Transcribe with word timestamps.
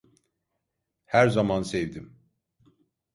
Her 1.05 1.29
zaman 1.29 1.61
sevdim. 1.63 2.17